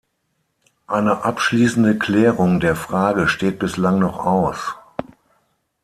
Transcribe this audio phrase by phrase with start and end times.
[0.87, 4.73] Eine abschließende Klärung der Frage steht bislang noch aus.